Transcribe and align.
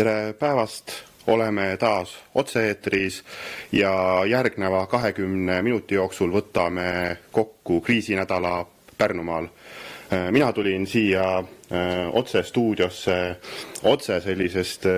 tere 0.00 0.32
päevast, 0.32 0.92
oleme 1.26 1.76
taas 1.76 2.14
otse-eetris 2.34 3.18
ja 3.72 4.22
järgneva 4.24 4.86
kahekümne 4.88 5.58
minuti 5.62 5.98
jooksul 5.98 6.30
võtame 6.32 7.16
kokku 7.32 7.82
kriisinädala 7.84 8.64
Pärnumaal. 8.98 9.48
mina 10.30 10.52
tulin 10.52 10.86
siia 10.86 11.38
äh, 11.38 11.44
otse 12.12 12.42
stuudiosse 12.42 13.36
otse 13.82 14.20
sellisest 14.20 14.86
äh, 14.86 14.94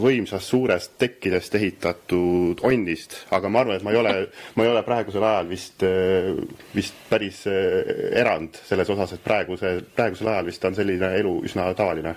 võimsast 0.00 0.48
suurest 0.48 0.96
tekkidest 0.98 1.54
ehitatud 1.54 2.60
onnist, 2.62 3.18
aga 3.30 3.48
ma 3.48 3.60
arvan, 3.60 3.76
et 3.76 3.84
ma 3.84 3.92
ei 3.92 4.00
ole, 4.00 4.14
ma 4.54 4.64
ei 4.64 4.70
ole 4.70 4.82
praegusel 4.82 5.22
ajal 5.22 5.48
vist, 5.48 5.84
äh, 5.84 6.32
vist 6.74 7.04
päris 7.10 7.44
erand 7.46 8.56
selles 8.64 8.90
osas, 8.96 9.12
et 9.12 9.24
praeguse, 9.24 9.76
praegusel 9.94 10.32
ajal 10.32 10.48
vist 10.48 10.64
on 10.64 10.80
selline 10.80 11.12
elu 11.20 11.36
üsna 11.44 11.68
tavaline 11.74 12.16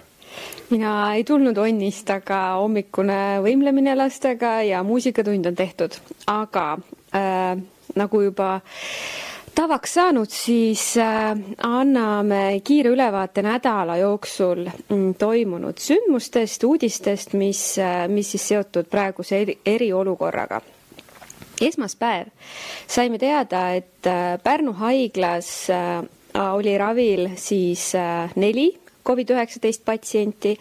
mina 0.69 1.15
ei 1.15 1.23
tulnud 1.27 1.57
onnist, 1.57 2.09
aga 2.09 2.39
hommikune 2.61 3.41
võimlemine 3.43 3.95
lastega 3.97 4.61
ja 4.63 4.83
muusikatund 4.87 5.51
on 5.51 5.55
tehtud, 5.55 5.97
aga 6.31 6.65
äh, 7.15 7.59
nagu 7.95 8.21
juba 8.23 8.53
tavaks 9.55 9.93
saanud, 9.97 10.31
siis 10.31 10.83
äh, 11.01 11.35
anname 11.67 12.61
kiire 12.63 12.93
ülevaate 12.95 13.43
nädala 13.45 13.97
jooksul 13.99 14.63
mm, 14.67 15.13
toimunud 15.19 15.81
sündmustest, 15.81 16.63
uudistest, 16.63 17.35
mis 17.39 17.63
äh,, 17.79 18.05
mis 18.07 18.31
siis 18.31 18.47
seotud 18.53 18.89
praeguse 18.91 19.41
eri, 19.41 19.57
eriolukorraga. 19.65 20.61
Esmaspäev. 21.61 22.31
Saime 22.89 23.19
teada, 23.21 23.67
et 23.77 24.07
äh, 24.07 24.39
Pärnu 24.43 24.73
haiglas 24.79 25.51
äh, 25.69 25.99
oli 26.55 26.77
ravil 26.77 27.27
siis 27.35 27.91
neli 28.39 28.69
Covid-19 29.07 29.81
patsienti 29.85 30.59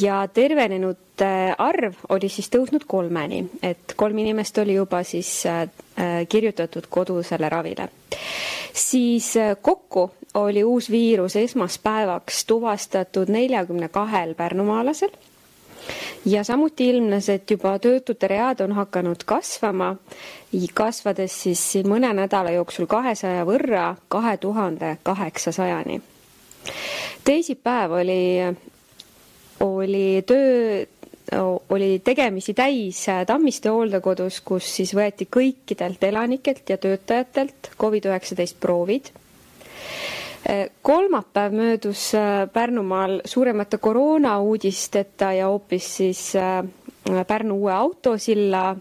ja 0.00 0.28
tervenenute 0.34 1.54
arv 1.58 1.94
oli 2.08 2.28
siis 2.28 2.50
tõusnud 2.52 2.84
kolmeni, 2.86 3.44
et 3.62 3.94
kolm 3.96 4.18
inimest 4.18 4.58
oli 4.58 4.74
juba 4.76 5.02
siis 5.04 5.32
äh, 5.46 5.66
kirjutatud 6.28 6.86
kodusele 6.90 7.48
ravile. 7.48 7.88
siis 8.72 9.36
äh, 9.36 9.56
kokku 9.62 10.10
oli 10.34 10.64
uus 10.64 10.90
viirus 10.90 11.36
esmaspäevaks 11.36 12.44
tuvastatud 12.44 13.28
neljakümne 13.28 13.88
kahel 13.88 14.34
pärnumaalasel. 14.34 15.10
Ja 16.24 16.44
samuti 16.44 16.88
ilmnes, 16.88 17.28
et 17.28 17.50
juba 17.50 17.78
töötute 17.78 18.28
read 18.28 18.60
on 18.60 18.72
hakanud 18.72 19.24
kasvama, 19.26 19.96
kasvades 20.74 21.42
siis 21.42 21.64
mõne 21.88 22.12
nädala 22.14 22.50
jooksul 22.50 22.86
kahesaja 22.86 23.44
võrra 23.48 23.94
kahe 24.08 24.36
tuhande 24.36 24.96
kaheksasajani 25.02 26.02
teisipäev 27.24 27.92
oli, 27.92 28.22
oli 29.60 30.22
töö, 30.26 30.84
oli 31.70 32.00
tegemisi 32.04 32.54
täis 32.54 33.06
Tammiste 33.26 33.68
hooldekodus, 33.70 34.40
kus 34.40 34.66
siis 34.76 34.94
võeti 34.96 35.28
kõikidelt 35.30 36.02
elanikelt 36.04 36.70
ja 36.70 36.78
töötajatelt 36.78 37.70
Covid-19 37.80 38.56
proovid. 38.60 39.12
Kolmapäev 40.82 41.52
möödus 41.52 42.10
Pärnumaal 42.52 43.20
suuremate 43.28 43.78
koroonauudisteta 43.78 45.32
ja 45.36 45.50
hoopis 45.52 45.90
siis 45.96 46.32
Pärnu 47.26 47.54
uue 47.56 47.72
autosilla 47.72 48.76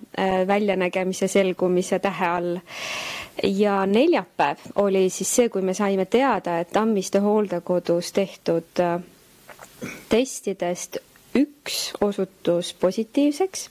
väljanägemise 0.48 1.28
selgumise 1.28 2.00
tähe 2.00 2.28
all 2.28 2.58
ja 3.44 3.86
neljapäev 3.86 4.58
oli 4.76 5.10
siis 5.10 5.32
see, 5.36 5.50
kui 5.50 5.62
me 5.62 5.74
saime 5.74 6.06
teada, 6.06 6.60
et 6.60 6.72
Tammiste 6.74 7.20
hooldekodus 7.24 8.12
tehtud 8.14 8.80
äh, 8.80 9.02
testidest 10.10 10.98
üks 11.36 11.94
osutus 12.02 12.74
positiivseks. 12.74 13.70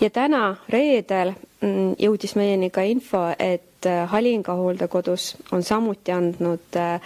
Ja 0.00 0.10
täna 0.10 0.56
reedel 0.68 1.32
mm, 1.60 1.94
jõudis 2.02 2.36
meieni 2.36 2.70
ka 2.70 2.82
info, 2.86 3.26
et 3.38 3.86
äh, 3.86 4.04
Halinga 4.10 4.54
hooldekodus 4.58 5.34
on 5.52 5.62
samuti 5.62 6.12
andnud 6.12 6.76
äh, 6.80 7.00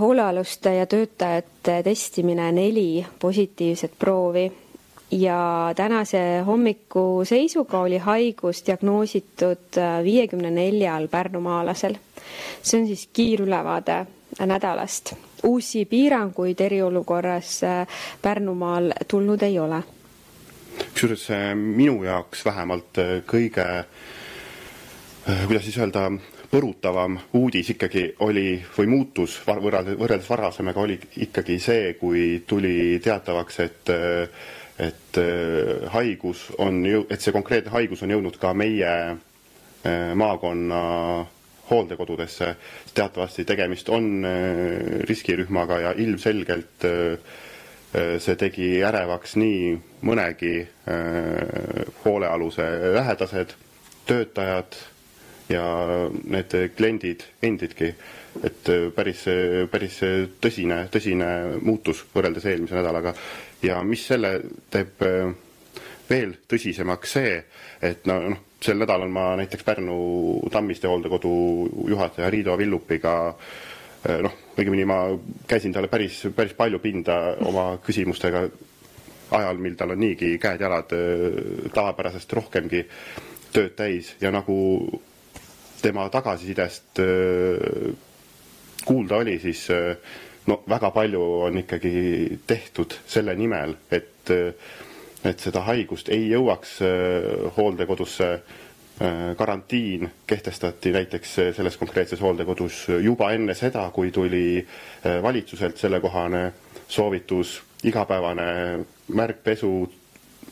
hoolealuste 0.00 0.74
ja 0.74 0.86
töötajate 0.86 1.82
testimine 1.84 2.52
neli 2.52 3.06
positiivset 3.20 3.92
proovi 3.98 4.48
ja 5.10 5.72
tänase 5.76 6.40
hommiku 6.46 7.24
seisuga 7.24 7.80
oli 7.80 7.98
haigus 7.98 8.66
diagnoositud 8.66 9.78
äh, 9.78 10.04
viiekümne 10.04 10.50
neljal 10.50 11.08
pärnumaalasel. 11.08 11.94
see 12.62 12.80
on 12.80 12.86
siis 12.86 13.08
kiirülevaade 13.12 14.06
nädalast. 14.46 15.12
uusi 15.42 15.84
piiranguid 15.84 16.60
eriolukorras 16.60 17.64
äh, 17.64 17.86
Pärnumaal 18.22 18.92
tulnud 19.08 19.42
ei 19.42 19.58
ole. 19.58 19.82
kusjuures 20.92 21.28
minu 21.54 22.04
jaoks 22.04 22.44
vähemalt 22.44 22.98
äh, 22.98 23.22
kõige, 23.26 23.84
kuidas 25.46 25.64
siis 25.64 25.78
öelda, 25.78 26.10
põrutavam 26.50 27.18
uudis 27.32 27.70
ikkagi 27.70 28.14
oli 28.20 28.62
või 28.78 28.86
muutus 28.86 29.40
võrreldes 29.46 30.30
varasemaga 30.30 30.80
oli 30.80 31.00
ikkagi 31.16 31.58
see, 31.60 31.94
kui 31.94 32.44
tuli 32.46 33.00
teatavaks, 33.04 33.60
et 33.60 33.90
et 34.78 35.16
äh, 35.18 35.88
haigus 35.92 36.48
on 36.58 36.84
ju, 36.86 37.02
et 37.10 37.20
see 37.22 37.32
konkreetne 37.34 37.72
haigus 37.74 38.02
on 38.06 38.12
jõudnud 38.14 38.36
ka 38.40 38.52
meie 38.54 38.92
äh, 39.10 40.12
maakonna 40.14 40.82
hooldekodudesse. 41.70 42.54
teatavasti 42.94 43.44
tegemist 43.44 43.88
on 43.92 44.24
äh, 44.24 45.02
riskirühmaga 45.08 45.80
ja 45.80 45.92
ilmselgelt 45.96 46.86
see 48.20 48.34
tegi 48.36 48.66
ärevaks 48.84 49.32
nii 49.40 49.70
mõnegi 50.04 50.58
hoolealuse 52.04 52.66
lähedased, 52.92 53.54
töötajad 54.06 54.76
ja 55.48 55.64
need 56.28 56.52
kliendid 56.76 57.24
endidki. 57.42 57.94
Et 58.44 58.70
päris, 58.94 59.24
päris 59.70 59.98
tõsine, 60.40 60.82
tõsine 60.92 61.28
muutus 61.64 62.04
võrreldes 62.14 62.46
eelmise 62.46 62.76
nädalaga. 62.78 63.14
Ja 63.62 63.80
mis 63.82 64.04
selle 64.06 64.36
teeb 64.70 65.02
äh, 65.06 65.32
veel 66.10 66.36
tõsisemaks 66.48 67.16
see, 67.18 67.32
et 67.84 68.06
no 68.08 68.18
noh, 68.32 68.44
sel 68.62 68.78
nädalal 68.80 69.10
ma 69.12 69.32
näiteks 69.38 69.66
Pärnu 69.66 69.98
Tammiste 70.52 70.90
hooldekodu 70.90 71.32
juhataja 71.90 72.30
Riido 72.30 72.56
Villupiga 72.58 73.14
äh, 73.28 74.20
noh, 74.24 74.38
õigemini 74.56 74.86
ma 74.88 75.02
käisin 75.50 75.74
talle 75.74 75.90
päris, 75.90 76.24
päris 76.34 76.54
palju 76.58 76.80
pinda 76.82 77.18
oma 77.46 77.70
küsimustega 77.84 78.46
ajal, 79.38 79.58
mil 79.60 79.76
tal 79.76 79.92
on 79.92 80.00
niigi 80.00 80.36
käed-jalad 80.42 80.94
äh, 80.96 81.70
tavapärasest 81.74 82.38
rohkemgi 82.38 82.86
tööd 83.52 83.74
täis. 83.78 84.14
Ja 84.20 84.30
nagu 84.34 84.56
tema 85.82 86.08
tagasisidest 86.10 86.98
kuulda 88.88 89.20
oli, 89.20 89.36
siis 89.42 89.66
no 90.48 90.62
väga 90.68 90.90
palju 90.94 91.24
on 91.48 91.58
ikkagi 91.60 92.38
tehtud 92.48 92.96
selle 93.06 93.34
nimel, 93.36 93.74
et, 93.92 94.32
et 95.24 95.44
seda 95.44 95.62
haigust 95.68 96.08
ei 96.14 96.30
jõuaks 96.32 96.78
äh, 96.86 97.52
hooldekodusse. 97.58 98.38
Karantiin 99.38 100.08
kehtestati 100.26 100.90
näiteks 100.90 101.34
selles 101.54 101.76
konkreetses 101.78 102.18
hooldekodus 102.18 102.80
juba 102.98 103.28
enne 103.30 103.54
seda, 103.54 103.84
kui 103.94 104.10
tuli 104.10 104.58
valitsuselt 105.22 105.78
sellekohane 105.78 106.40
soovitus, 106.90 107.52
igapäevane 107.86 108.48
märkpesu 109.14 109.70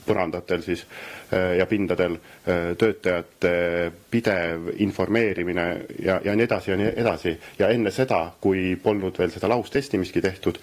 põrandatel 0.06 0.62
siis 0.62 0.84
äh, 1.32 1.56
ja 1.58 1.66
pindadel 1.66 2.16
äh, 2.16 2.74
töötajate 2.78 3.92
pidev 4.10 4.70
informeerimine 4.82 5.66
ja, 6.02 6.20
ja 6.24 6.36
nii 6.36 6.46
edasi 6.46 6.70
ja 6.70 6.76
nii 6.80 6.92
edasi. 6.96 7.36
ja 7.58 7.70
enne 7.74 7.90
seda, 7.90 8.20
kui 8.40 8.76
polnud 8.82 9.18
veel 9.18 9.32
seda 9.34 9.50
laustestimistki 9.52 10.22
tehtud, 10.22 10.60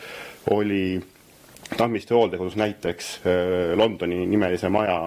oli 0.52 1.02
Tammiste 1.78 2.14
hooldekodus 2.14 2.56
näiteks 2.60 3.14
äh, 3.26 3.78
Londoni 3.78 4.26
nimelise 4.28 4.70
maja 4.70 5.00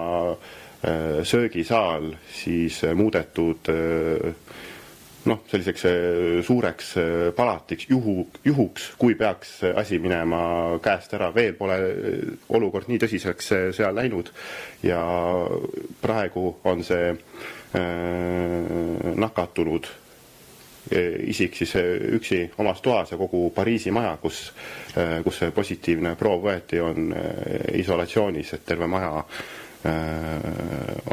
söögisaal 1.23 2.11
siis 2.29 2.83
muudetud 2.95 3.65
noh, 5.27 5.43
selliseks 5.51 5.85
äh, 5.85 5.93
suureks 6.45 6.93
äh, 6.97 7.05
palatiks 7.35 7.87
juhu, 7.89 8.27
juhuks, 8.45 8.91
kui 8.97 9.15
peaks 9.19 9.59
asi 9.75 9.99
minema 9.99 10.79
käest 10.83 11.13
ära, 11.17 11.29
veel 11.35 11.53
pole 11.59 11.77
äh, 11.77 12.33
olukord 12.55 12.89
nii 12.89 12.99
tõsiseks 13.03 13.51
seal 13.75 13.95
läinud. 13.97 14.31
Ja 14.85 15.01
praegu 16.01 16.49
on 16.67 16.83
see 16.85 17.15
nakatunud 19.17 19.89
isik 21.27 21.57
siis 21.59 21.73
üksi 22.15 22.39
omas 22.63 22.79
toas 22.81 23.11
ja 23.11 23.17
kogu 23.19 23.49
Pariisi 23.53 23.91
maja, 23.91 24.13
kus, 24.21 24.53
kus 25.25 25.41
see 25.41 25.51
positiivne 25.51 26.15
proov 26.17 26.45
võeti, 26.47 26.79
on 26.79 27.11
isolatsioonis, 27.75 28.53
et 28.55 28.63
terve 28.65 28.87
maja 28.87 29.25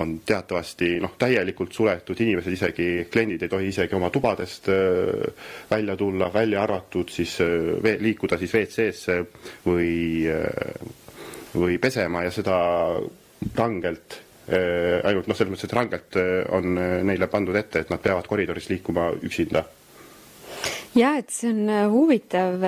on 0.01 0.21
teatavasti 0.27 0.97
noh, 1.03 1.15
täielikult 1.19 1.73
suletud, 1.73 2.21
inimesed 2.21 2.55
isegi, 2.57 2.87
kliendid 3.13 3.45
ei 3.45 3.51
tohi 3.53 3.69
isegi 3.69 3.97
oma 3.97 4.11
tubadest 4.11 4.71
äh, 4.73 5.49
välja 5.71 5.97
tulla, 6.01 6.31
välja 6.35 6.63
arvatud 6.63 7.13
siis 7.13 7.37
äh, 7.45 8.01
liikuda 8.01 8.39
siis 8.41 8.55
WC-sse 8.55 9.19
või 9.67 9.93
või 11.55 11.77
pesema 11.79 12.25
ja 12.25 12.33
seda 12.35 12.57
rangelt 13.55 14.21
ainult 14.51 15.29
noh, 15.31 15.37
selles 15.37 15.53
mõttes, 15.55 15.69
et 15.69 15.77
rangelt 15.77 16.17
on 16.53 16.75
neile 17.07 17.29
pandud 17.33 17.57
ette, 17.57 17.85
et 17.85 17.93
nad 17.93 18.03
peavad 18.03 18.27
koridoris 18.29 18.67
liikuma 18.69 19.07
üksinda. 19.25 19.63
ja 20.99 21.15
et 21.21 21.31
see 21.31 21.53
on 21.55 21.71
huvitav, 21.95 22.67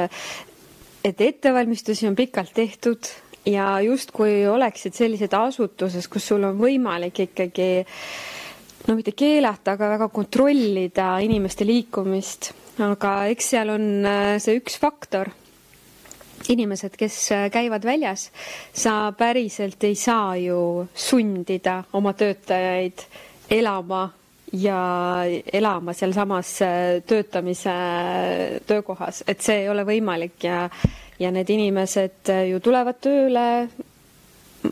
et 1.04 1.20
ettevalmistusi 1.20 2.06
on 2.06 2.16
pikalt 2.16 2.54
tehtud 2.54 3.10
ja 3.46 3.66
justkui 3.84 4.46
oleksid 4.50 4.96
sellised 4.96 5.34
asutuses, 5.36 6.08
kus 6.10 6.26
sul 6.32 6.44
on 6.48 6.58
võimalik 6.58 7.22
ikkagi 7.28 7.70
no 8.86 8.96
mitte 8.98 9.14
keelata, 9.18 9.74
aga 9.74 9.90
väga 9.96 10.08
kontrollida 10.14 11.16
inimeste 11.24 11.66
liikumist. 11.66 12.52
aga 12.82 13.12
eks 13.32 13.52
seal 13.54 13.72
on 13.72 13.86
äh, 14.06 14.36
see 14.42 14.58
üks 14.60 14.78
faktor. 14.78 15.30
inimesed, 16.48 16.94
kes 16.98 17.14
äh, 17.32 17.46
käivad 17.50 17.84
väljas, 17.84 18.30
sa 18.72 19.12
päriselt 19.18 19.82
ei 19.84 19.94
saa 19.94 20.36
ju 20.36 20.86
sundida 20.94 21.82
oma 21.92 22.12
töötajaid 22.12 23.02
elama 23.50 24.10
ja 24.52 25.24
elama 25.52 25.92
sealsamas 25.92 26.52
äh, 26.62 27.02
töötamise 27.06 27.74
töökohas, 28.66 29.24
et 29.26 29.40
see 29.42 29.64
ei 29.64 29.68
ole 29.68 29.86
võimalik 29.88 30.46
ja 30.46 30.68
ja 31.18 31.30
need 31.32 31.50
inimesed 31.50 32.32
ju 32.50 32.60
tulevad 32.60 32.98
tööle, 33.00 33.46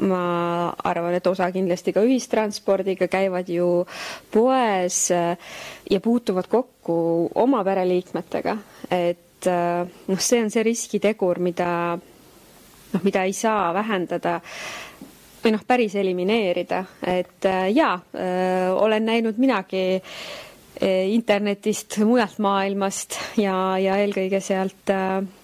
ma 0.00 0.70
arvan, 0.84 1.14
et 1.14 1.26
osa 1.26 1.48
kindlasti 1.54 1.92
ka 1.94 2.02
ühistranspordiga, 2.04 3.08
käivad 3.10 3.48
ju 3.52 3.84
poes 4.32 5.10
äh, 5.14 5.36
ja 5.90 6.00
puutuvad 6.00 6.48
kokku 6.50 6.96
oma 7.34 7.62
pereliikmetega, 7.66 8.56
et 8.90 9.46
äh, 9.50 9.84
noh, 10.08 10.20
see 10.20 10.42
on 10.44 10.50
see 10.50 10.64
riskitegur, 10.66 11.38
mida 11.44 11.68
noh, 11.98 13.04
mida 13.04 13.24
ei 13.28 13.32
saa 13.36 13.70
vähendada 13.76 14.38
või 15.44 15.52
noh, 15.54 15.64
päris 15.68 15.94
elimineerida, 16.00 16.82
et 17.06 17.44
äh, 17.50 17.68
jaa, 17.76 17.98
olen 18.80 19.04
näinud 19.10 19.38
minagi 19.40 19.86
internetist 20.84 22.00
mujalt 22.02 22.40
maailmast 22.42 23.14
ja, 23.38 23.54
ja 23.78 23.94
eelkõige 24.02 24.40
sealt 24.42 24.90
äh, 24.90 25.20
Äh, 25.22 25.43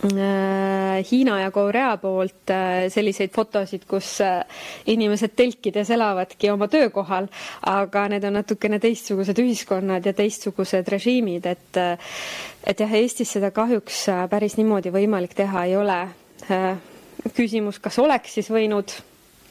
Hiina 0.00 1.34
ja 1.42 1.50
Korea 1.52 1.96
poolt 2.00 2.48
äh, 2.50 2.86
selliseid 2.88 3.34
fotosid, 3.34 3.82
kus 3.88 4.14
äh, 4.24 4.46
inimesed 4.88 5.34
telkides 5.36 5.90
elavadki 5.92 6.48
oma 6.48 6.70
töökohal, 6.72 7.28
aga 7.68 8.06
need 8.08 8.24
on 8.24 8.38
natukene 8.38 8.78
teistsugused 8.80 9.36
ühiskonnad 9.44 10.08
ja 10.08 10.14
teistsugused 10.16 10.88
režiimid, 10.88 11.44
et 11.52 11.80
et 12.64 12.80
jah, 12.80 12.96
Eestis 12.96 13.36
seda 13.36 13.52
kahjuks 13.52 14.06
päris 14.32 14.56
niimoodi 14.56 14.92
võimalik 14.94 15.36
teha 15.36 15.66
ei 15.68 15.76
ole. 15.76 16.00
küsimus, 17.36 17.78
kas 17.78 17.98
oleks 18.00 18.32
siis 18.38 18.48
võinud 18.48 18.94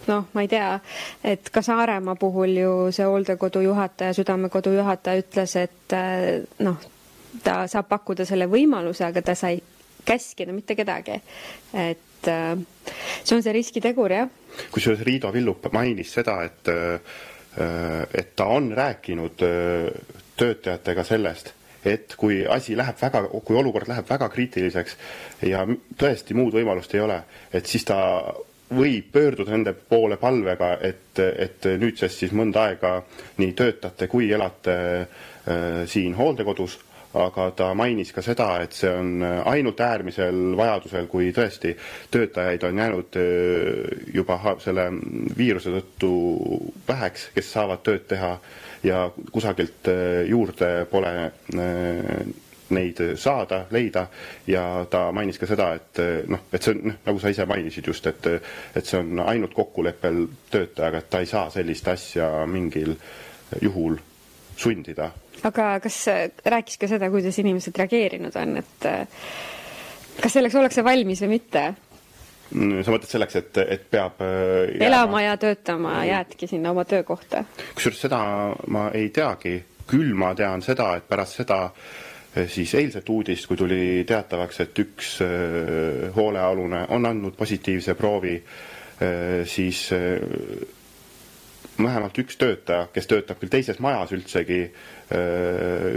noh, 0.09 0.25
ma 0.33 0.41
ei 0.41 0.47
tea, 0.49 0.79
et 1.23 1.49
ka 1.53 1.61
Saaremaa 1.61 2.15
puhul 2.17 2.57
ju 2.57 2.71
see 2.91 3.05
hooldekodu 3.05 3.61
juhataja, 3.61 4.17
Südamekodu 4.17 4.73
juhataja 4.73 5.21
ütles, 5.21 5.55
et 5.61 5.97
noh, 6.65 6.87
ta 7.43 7.67
saab 7.69 7.85
pakkuda 7.91 8.25
selle 8.25 8.49
võimaluse, 8.49 9.05
aga 9.05 9.21
ta 9.21 9.35
sai 9.37 9.59
käskida 10.09 10.55
mitte 10.55 10.75
kedagi. 10.75 11.19
et 11.73 12.27
äh, 12.27 12.57
see 13.23 13.37
on 13.37 13.43
see 13.45 13.53
riskitegur, 13.55 14.11
jah. 14.11 14.31
kusjuures 14.73 15.05
Riido 15.05 15.31
Villup 15.33 15.69
mainis 15.73 16.13
seda, 16.17 16.39
et, 16.47 16.73
äh, 16.73 18.03
et 18.13 18.35
ta 18.35 18.49
on 18.55 18.71
rääkinud 18.75 19.45
äh, 19.45 20.17
töötajatega 20.39 21.03
sellest, 21.03 21.53
et 21.85 22.15
kui 22.19 22.41
asi 22.47 22.75
läheb 22.77 22.99
väga, 23.01 23.23
kui 23.45 23.57
olukord 23.59 23.87
läheb 23.91 24.09
väga 24.09 24.29
kriitiliseks 24.33 24.97
ja 25.47 25.65
tõesti 25.99 26.35
muud 26.35 26.55
võimalust 26.57 26.95
ei 26.95 27.05
ole, 27.05 27.21
et 27.53 27.69
siis 27.69 27.85
ta 27.87 27.99
võib 28.69 29.07
pöörduda 29.11 29.55
nende 29.55 29.73
poole 29.73 30.19
palvega, 30.21 30.75
et, 30.85 31.17
et 31.19 31.65
nüüdsest 31.81 32.21
siis 32.21 32.35
mõnda 32.37 32.67
aega 32.69 32.99
nii 33.39 33.55
töötate 33.57 34.07
kui 34.11 34.29
elate 34.33 34.75
äh, 34.99 35.87
siin 35.89 36.13
hooldekodus 36.17 36.77
aga 37.17 37.49
ta 37.57 37.71
mainis 37.73 38.11
ka 38.13 38.21
seda, 38.21 38.49
et 38.61 38.75
see 38.77 38.89
on 38.93 39.23
äh, 39.25 39.39
ainult 39.49 39.79
äärmisel 39.81 40.53
vajadusel, 40.57 41.07
kui 41.09 41.31
tõesti 41.33 41.71
töötajaid 42.13 42.65
on 42.67 42.81
jäänud 42.83 43.17
äh, 43.17 44.03
juba 44.13 44.37
selle 44.61 44.89
viiruse 45.37 45.73
tõttu 45.73 46.11
väheks, 46.87 47.29
kes 47.33 47.49
saavad 47.55 47.81
tööd 47.85 48.05
teha 48.11 48.35
ja 48.85 49.07
kusagilt 49.31 49.89
äh, 49.89 50.27
juurde 50.29 50.85
pole 50.91 51.15
neid 52.69 52.99
saada, 53.17 53.63
leida. 53.73 54.03
Ja 54.45 54.85
ta 54.89 55.07
mainis 55.15 55.39
ka 55.41 55.47
seda, 55.49 55.71
et 55.79 56.01
noh, 56.29 56.43
et 56.53 56.61
see 56.61 56.75
on 56.75 56.83
noh, 56.91 56.99
nagu 57.07 57.21
sa 57.21 57.31
ise 57.33 57.47
mainisid 57.49 57.89
just, 57.89 58.05
et 58.05 58.27
et 58.29 58.85
see 58.85 58.99
on 59.01 59.23
ainult 59.25 59.55
kokkuleppel 59.57 60.27
töötajaga, 60.53 61.01
et 61.01 61.09
ta 61.09 61.23
ei 61.25 61.31
saa 61.31 61.49
sellist 61.49 61.89
asja 61.89 62.29
mingil 62.45 62.93
juhul 63.65 63.97
sundida 64.59 65.09
aga 65.47 65.69
kas 65.83 66.01
rääkis 66.45 66.79
ka 66.81 66.89
seda, 66.91 67.09
kuidas 67.13 67.37
inimesed 67.39 67.77
reageerinud 67.77 68.35
on, 68.39 68.57
et 68.59 68.89
kas 70.19 70.35
selleks 70.35 70.57
ollakse 70.59 70.83
valmis 70.83 71.21
või 71.23 71.37
mitte? 71.37 71.69
Mm, 72.49 72.81
sa 72.81 72.89
mõtled 72.89 73.11
selleks, 73.11 73.35
et, 73.37 73.57
et 73.75 73.83
peab 73.93 74.21
äh, 74.25 74.29
jääma. 74.73 74.85
elama 74.87 75.21
ja 75.21 75.35
töötama 75.37 75.91
mm. 75.99 76.05
jäädki 76.09 76.47
sinna 76.49 76.71
oma 76.73 76.85
töökohta? 76.89 77.43
kusjuures 77.77 77.99
seda 78.07 78.21
ma 78.73 78.87
ei 78.97 79.11
teagi, 79.13 79.59
küll 79.89 80.15
ma 80.17 80.31
tean 80.37 80.63
seda, 80.65 80.95
et 80.97 81.05
pärast 81.09 81.37
seda 81.43 81.59
äh, 81.67 82.47
siis 82.49 82.73
eilset 82.79 83.09
uudist, 83.13 83.45
kui 83.45 83.59
tuli 83.59 84.01
teatavaks, 84.09 84.63
et 84.65 84.81
üks 84.81 85.11
äh, 85.21 86.09
hoolealune 86.15 86.87
on 86.97 87.05
andnud 87.05 87.37
positiivse 87.37 87.93
proovi, 87.99 88.35
siis 89.47 89.85
vähemalt 91.83 92.17
üks 92.21 92.37
töötaja, 92.39 92.87
kes 92.93 93.07
töötab 93.09 93.39
küll 93.41 93.51
teises 93.51 93.79
majas 93.83 94.11
üldsegi, 94.15 94.59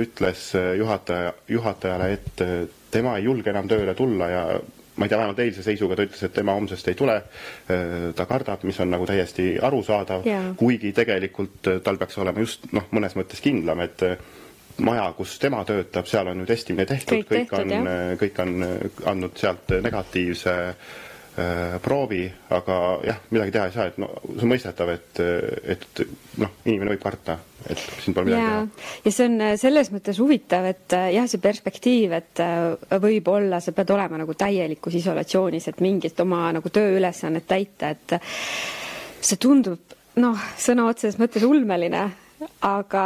ütles 0.02 0.44
juhataja, 0.78 1.32
juhatajale, 1.48 2.12
et 2.16 2.44
tema 2.92 3.16
ei 3.18 3.26
julge 3.26 3.50
enam 3.52 3.68
tööle 3.70 3.94
tulla 3.98 4.28
ja 4.30 4.44
ma 4.96 5.06
ei 5.06 5.08
tea, 5.08 5.18
vähemalt 5.18 5.40
eilse 5.40 5.64
seisuga 5.64 5.96
ta 5.96 6.06
ütles, 6.06 6.22
et 6.26 6.34
tema 6.36 6.54
homsest 6.56 6.88
ei 6.92 6.98
tule. 6.98 7.16
ta 8.16 8.26
kardab, 8.28 8.64
mis 8.68 8.80
on 8.80 8.92
nagu 8.92 9.06
täiesti 9.08 9.56
arusaadav, 9.62 10.26
kuigi 10.60 10.92
tegelikult 10.96 11.72
tal 11.84 12.00
peaks 12.00 12.18
olema 12.18 12.44
just 12.44 12.68
noh, 12.72 12.88
mõnes 12.92 13.16
mõttes 13.18 13.40
kindlam, 13.44 13.80
et 13.86 14.04
maja, 14.82 15.06
kus 15.16 15.38
tema 15.40 15.64
töötab, 15.68 16.06
seal 16.08 16.28
on 16.32 16.44
ju 16.44 16.48
testimine 16.48 16.86
tehtud, 16.88 17.24
kõik, 17.28 17.48
kõik 17.50 17.56
on, 17.58 17.88
kõik 18.20 18.44
on 18.44 18.68
andnud 19.12 19.40
sealt 19.40 19.74
negatiivse 19.84 20.54
äh, 20.68 20.92
proovi, 21.82 22.26
aga 22.52 22.74
jah, 23.08 23.22
midagi 23.32 23.54
teha 23.54 23.68
ei 23.68 23.72
saa, 23.72 23.86
et 23.88 23.96
no 24.02 24.10
see 24.26 24.44
on 24.44 24.50
mõistetav, 24.50 24.90
et, 24.92 25.20
et 25.72 26.02
noh, 26.42 26.58
inimene 26.66 26.92
võib 26.92 27.06
karta 27.06 27.38
et 27.70 27.78
siin 28.02 28.14
pole 28.14 28.28
midagi 28.28 28.46
teha. 28.46 28.90
ja 29.04 29.12
see 29.14 29.28
on 29.28 29.38
äh, 29.44 29.54
selles 29.60 29.90
mõttes 29.94 30.18
huvitav, 30.22 30.66
et 30.70 30.96
äh, 30.96 31.08
jah, 31.16 31.28
see 31.30 31.42
perspektiiv, 31.42 32.14
et 32.16 32.42
äh, 32.42 32.98
võib-olla 33.02 33.62
sa 33.62 33.74
pead 33.76 33.92
olema 33.94 34.20
nagu 34.22 34.36
täielikus 34.38 34.96
isolatsioonis, 35.00 35.68
et 35.70 35.82
mingit 35.84 36.20
oma 36.24 36.44
nagu 36.56 36.72
tööülesannet 36.72 37.48
täita, 37.48 37.92
et 37.94 38.16
see 39.22 39.40
tundub 39.40 39.98
noh, 40.20 40.46
sõna 40.60 40.88
otseses 40.90 41.18
mõttes 41.20 41.44
ulmeline, 41.46 42.06
aga 42.66 43.04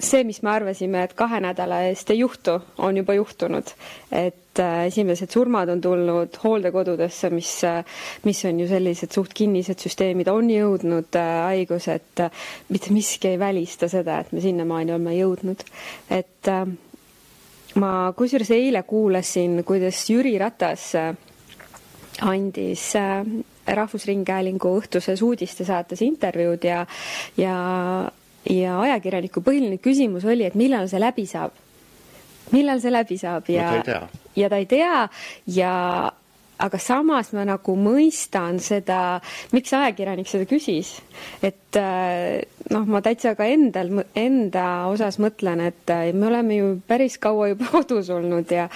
see, 0.00 0.24
mis 0.24 0.40
me 0.42 0.54
arvasime, 0.54 1.04
et 1.04 1.16
kahe 1.18 1.42
nädala 1.44 1.84
eest 1.90 2.10
ei 2.10 2.22
juhtu, 2.22 2.56
on 2.78 2.96
juba 2.96 3.14
juhtunud. 3.18 3.74
et 4.10 4.39
äh, 4.58 4.86
esimesed 4.88 5.30
surmad 5.30 5.70
on 5.70 5.80
tulnud 5.80 6.36
hooldekodudesse, 6.42 7.30
mis, 7.30 7.52
äh, 7.64 7.84
mis 8.24 8.42
on 8.48 8.60
ju 8.60 8.68
sellised 8.70 9.14
suht 9.14 9.34
kinnised 9.36 9.80
süsteemid, 9.82 10.28
on 10.32 10.50
jõudnud 10.50 11.18
äh, 11.18 11.30
haigus, 11.50 11.88
et 11.92 12.24
mitte 12.68 12.94
miski 12.94 13.34
ei 13.34 13.38
välista 13.38 13.88
seda, 13.88 14.20
et 14.20 14.32
me 14.32 14.42
sinnamaani 14.42 14.96
oleme 14.96 15.16
jõudnud. 15.18 15.64
et 16.10 16.50
ma 17.80 17.90
kusjuures 18.16 18.50
eile 18.56 18.82
kuulasin, 18.82 19.60
kuidas 19.64 20.02
Jüri 20.10 20.36
Ratas 20.38 20.92
andis 22.26 22.86
Rahvusringhäälingu 23.70 24.72
õhtuses 24.80 25.20
uudistesaates 25.22 26.02
intervjuud 26.02 26.64
ja, 26.66 26.86
ja 27.38 27.54
ja 28.48 28.78
ajakirjaniku 28.80 29.42
põhiline 29.44 29.78
küsimus 29.82 30.24
oli, 30.24 30.46
et 30.48 30.56
millal 30.58 30.88
see 30.88 31.00
läbi 31.00 31.26
saab. 31.28 31.52
millal 32.50 32.80
see 32.80 32.92
läbi 32.92 33.18
saab 33.20 33.48
ja 33.52 33.82
no,, 33.84 33.98
ja 34.36 34.48
ta 34.48 34.60
ei 34.60 34.66
tea 34.70 35.04
ja 35.46 35.74
aga 36.60 36.80
samas 36.80 37.32
ma 37.36 37.44
nagu 37.48 37.74
mõistan 37.78 38.60
seda, 38.62 39.20
miks 39.54 39.72
ajakirjanik 39.76 40.28
seda 40.28 40.46
küsis. 40.48 40.98
et 41.42 41.78
äh, 41.80 42.42
noh, 42.70 42.86
ma 42.86 43.00
täitsa 43.04 43.34
ka 43.38 43.48
endal, 43.48 44.04
enda 44.18 44.66
osas 44.90 45.20
mõtlen, 45.22 45.64
et 45.70 45.92
äh, 45.92 46.10
me 46.12 46.28
oleme 46.28 46.60
ju 46.60 46.74
päris 46.86 47.18
kaua 47.18 47.52
juba 47.54 47.70
kodus 47.74 48.10
olnud 48.12 48.52
ja 48.52 48.68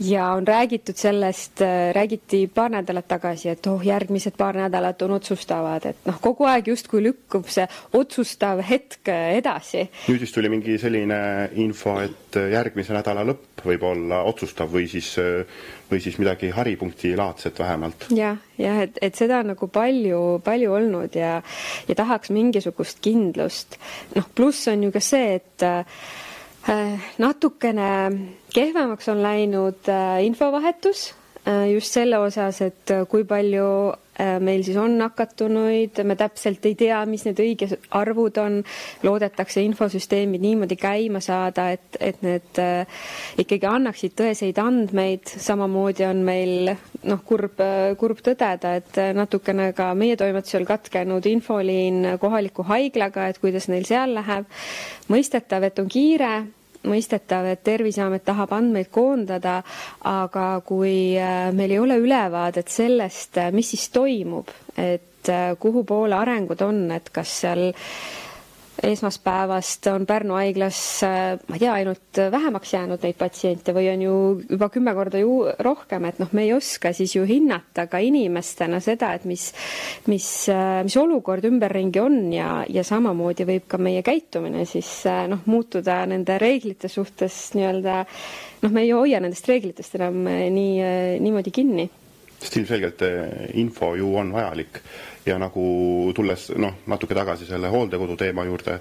ja 0.00 0.26
on 0.32 0.46
räägitud 0.46 0.96
sellest, 0.96 1.60
räägiti 1.92 2.46
paar 2.54 2.70
nädalat 2.70 3.08
tagasi, 3.08 3.48
et 3.48 3.66
oh, 3.66 3.82
järgmised 3.86 4.36
paar 4.36 4.56
nädalat 4.56 5.02
on 5.02 5.16
otsustavad, 5.18 5.86
et 5.86 6.02
noh, 6.08 6.20
kogu 6.20 6.48
aeg 6.50 6.68
justkui 6.72 7.02
lükkub 7.04 7.48
see 7.48 7.66
otsustav 7.98 8.62
hetk 8.66 9.08
edasi. 9.12 9.86
nüüd 10.08 10.24
vist 10.24 10.34
tuli 10.34 10.50
mingi 10.52 10.78
selline 10.78 11.20
info, 11.62 11.98
et 12.02 12.40
järgmise 12.52 12.94
nädala 12.96 13.24
lõpp 13.28 13.64
võib 13.64 13.82
olla 13.84 14.22
otsustav 14.28 14.70
või 14.72 14.86
siis, 14.88 15.12
või 15.90 16.00
siis 16.00 16.18
midagi 16.18 16.50
haripunkti 16.54 17.14
laadset 17.16 17.58
vähemalt 17.58 18.08
ja,. 18.10 18.34
jah, 18.34 18.38
jah, 18.58 18.82
et, 18.88 18.98
et 19.02 19.14
seda 19.14 19.42
on 19.44 19.52
nagu 19.54 19.68
palju, 19.68 20.40
palju 20.44 20.76
olnud 20.80 21.16
ja, 21.18 21.38
ja 21.88 21.98
tahaks 21.98 22.32
mingisugust 22.34 23.02
kindlust. 23.04 23.76
noh, 24.16 24.28
pluss 24.34 24.68
on 24.72 24.88
ju 24.88 24.92
ka 24.94 25.04
see, 25.04 25.40
et 25.40 25.60
Äh, 25.62 25.84
natukene 27.18 27.88
kehvemaks 28.54 29.08
on 29.08 29.22
läinud 29.22 29.88
äh, 29.88 30.24
infovahetus 30.24 31.14
äh, 31.48 31.70
just 31.72 31.92
selle 31.92 32.18
osas, 32.18 32.60
et 32.60 32.92
kui 33.08 33.24
palju 33.24 33.66
meil 34.40 34.64
siis 34.66 34.76
on 34.80 34.96
nakatunuid, 35.00 36.02
me 36.04 36.16
täpselt 36.18 36.64
ei 36.68 36.76
tea, 36.78 36.98
mis 37.08 37.24
need 37.26 37.40
õiged 37.40 37.74
arvud 37.96 38.40
on, 38.42 38.60
loodetakse 39.06 39.62
infosüsteemid 39.64 40.42
niimoodi 40.44 40.76
käima 40.80 41.22
saada, 41.24 41.70
et, 41.76 41.98
et 42.00 42.20
need 42.26 42.60
ikkagi 43.40 43.68
annaksid 43.70 44.16
tõeseid 44.18 44.60
andmeid, 44.62 45.30
samamoodi 45.40 46.06
on 46.08 46.22
meil 46.26 46.72
noh, 46.72 47.24
kurb, 47.26 47.60
kurb 48.00 48.22
tõdeda, 48.24 48.76
et 48.80 49.02
natukene 49.16 49.70
ka 49.76 49.90
meie 49.98 50.18
toimetusel 50.20 50.66
katkenud 50.68 51.26
infoliin 51.30 52.14
kohaliku 52.20 52.66
haiglaga, 52.68 53.30
et 53.30 53.40
kuidas 53.42 53.70
neil 53.72 53.86
seal 53.88 54.16
läheb. 54.18 54.48
mõistetav, 55.10 55.64
et 55.66 55.78
on 55.78 55.88
kiire 55.90 56.32
mõistetav, 56.88 57.46
et 57.52 57.62
Terviseamet 57.66 58.24
tahab 58.24 58.52
andmeid 58.56 58.88
koondada, 58.94 59.58
aga 60.08 60.46
kui 60.66 61.16
äh, 61.20 61.50
meil 61.56 61.74
ei 61.74 61.80
ole 61.82 61.98
ülevaadet 62.00 62.70
sellest, 62.72 63.36
äh, 63.40 63.50
mis 63.54 63.72
siis 63.74 63.88
toimub, 63.94 64.48
et 64.80 65.28
äh, 65.28 65.52
kuhu 65.60 65.84
poole 65.88 66.16
arengud 66.16 66.62
on, 66.64 66.86
et 66.96 67.10
kas 67.12 67.34
seal 67.44 67.66
esmaspäevast 68.82 69.86
on 69.92 70.06
Pärnu 70.06 70.34
haiglas, 70.38 70.78
ma 71.48 71.56
ei 71.56 71.62
tea, 71.62 71.72
ainult 71.72 72.20
vähemaks 72.32 72.72
jäänud 72.74 73.02
neid 73.04 73.18
patsiente 73.18 73.74
või 73.76 73.90
on 73.92 74.04
ju 74.04 74.14
juba 74.48 74.70
kümme 74.72 74.94
korda 74.96 75.20
ju 75.20 75.34
rohkem, 75.58 76.06
et 76.08 76.20
noh, 76.22 76.30
me 76.36 76.46
ei 76.46 76.52
oska 76.56 76.92
siis 76.96 77.14
ju 77.16 77.24
hinnata 77.28 77.86
ka 77.90 78.00
inimestena 78.02 78.80
seda, 78.84 79.12
et 79.16 79.26
mis, 79.28 79.50
mis, 80.10 80.28
mis 80.86 80.98
olukord 81.00 81.44
ümberringi 81.50 82.02
on 82.02 82.18
ja, 82.34 82.50
ja 82.68 82.84
samamoodi 82.86 83.46
võib 83.48 83.68
ka 83.70 83.80
meie 83.82 84.04
käitumine 84.06 84.64
siis 84.68 84.90
noh, 85.30 85.44
muutuda 85.50 86.02
nende 86.10 86.38
reeglite 86.40 86.88
suhtes 86.88 87.50
nii-öelda 87.58 88.02
noh, 88.04 88.70
me 88.70 88.84
ei 88.86 88.94
hoia 88.96 89.20
nendest 89.20 89.48
reeglitest 89.50 89.98
enam 90.00 90.24
nii, 90.24 91.18
niimoodi 91.20 91.54
kinni. 91.54 91.90
Sest 92.40 92.56
ilmselgelt 92.56 93.02
info 93.60 93.94
ju 93.98 94.14
on 94.16 94.32
vajalik. 94.32 94.80
Ja 95.26 95.36
nagu 95.38 95.62
tulles 96.16 96.48
noh, 96.56 96.80
natuke 96.88 97.14
tagasi 97.14 97.46
selle 97.46 97.68
hooldekodu 97.68 98.16
teema 98.16 98.46
juurde, 98.48 98.78